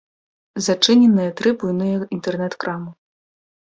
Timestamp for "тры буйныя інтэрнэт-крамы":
1.43-2.91